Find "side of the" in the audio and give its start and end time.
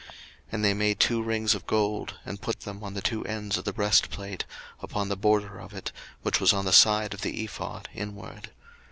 6.73-7.43